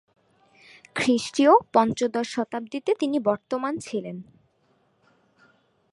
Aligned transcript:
খ্রীষ্টীয় 0.95 1.53
পঞ্চদশ 1.73 2.27
শতাব্দীতে 2.29 2.91
তিনি 2.99 3.17
বর্তমান 3.19 3.73
ছিলেন। 3.79 4.17